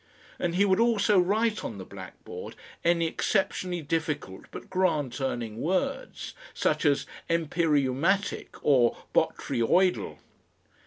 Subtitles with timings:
[0.39, 6.33] And he would also write on the blackboard any exceptionally difficult but grant earning words,
[6.55, 10.17] such as "empyreumatic" or "botryoidal."